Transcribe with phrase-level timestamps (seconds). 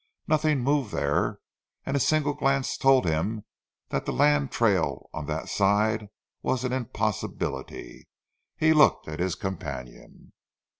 [0.25, 1.37] Nothing moved there,
[1.85, 3.45] and a single glance told him
[3.89, 6.07] that the land trail on that side
[6.41, 8.07] was an impossibility.
[8.57, 10.33] He looked at his companion.